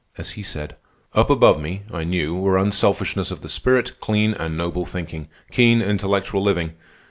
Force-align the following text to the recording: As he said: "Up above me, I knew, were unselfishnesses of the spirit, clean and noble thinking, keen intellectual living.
As 0.17 0.31
he 0.31 0.41
said: 0.41 0.77
"Up 1.13 1.29
above 1.29 1.61
me, 1.61 1.83
I 1.93 2.03
knew, 2.05 2.33
were 2.35 2.57
unselfishnesses 2.57 3.31
of 3.31 3.41
the 3.41 3.47
spirit, 3.49 3.99
clean 4.01 4.33
and 4.33 4.57
noble 4.57 4.83
thinking, 4.83 5.27
keen 5.51 5.79
intellectual 5.79 6.41
living. 6.41 6.73